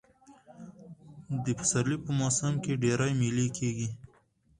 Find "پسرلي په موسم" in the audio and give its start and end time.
1.57-2.53